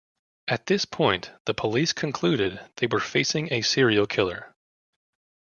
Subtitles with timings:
[0.47, 4.51] At this point, the police concluded they were facing a serial killer.